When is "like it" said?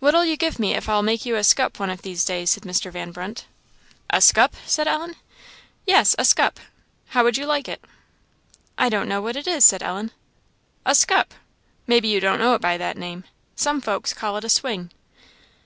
7.46-7.80